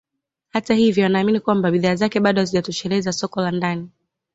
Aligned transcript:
Hata 0.49 0.73
hivyo 0.73 1.05
anaamini 1.05 1.39
kwamba 1.39 1.71
bidhaa 1.71 1.95
zake 1.95 2.19
bado 2.19 2.39
hazijatosheleza 2.41 3.13
soko 3.13 3.41
la 3.41 3.51
ndani 3.51 3.89